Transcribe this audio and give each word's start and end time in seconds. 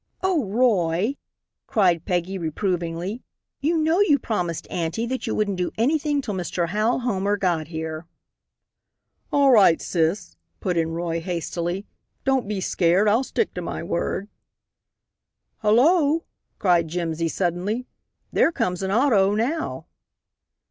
"Oh, 0.23 0.45
Roy!" 0.45 1.17
cried 1.67 2.05
Peggy, 2.05 2.39
reprovingly, 2.39 3.21
"you 3.59 3.77
know 3.77 3.99
you 3.99 4.17
promised 4.17 4.67
aunty 4.71 5.05
that 5.05 5.27
you 5.27 5.35
wouldn't 5.35 5.59
do 5.59 5.69
anything 5.77 6.23
till 6.23 6.33
Mr. 6.33 6.69
Hal 6.69 7.01
Homer 7.01 7.37
got 7.37 7.67
here." 7.67 8.07
"All 9.31 9.51
right, 9.51 9.79
sis," 9.79 10.37
put 10.59 10.75
in 10.75 10.89
Roy, 10.89 11.21
hastily, 11.21 11.85
"don't 12.23 12.47
be 12.47 12.59
scared. 12.59 13.07
I'll 13.07 13.23
stick 13.23 13.53
to 13.53 13.61
my 13.61 13.83
word." 13.83 14.27
"Hullo!" 15.61 16.25
cried 16.57 16.87
Jimsy, 16.87 17.27
suddenly, 17.27 17.85
"there 18.33 18.51
comes 18.51 18.81
an 18.81 18.89
auto 18.89 19.35
now." 19.35 19.85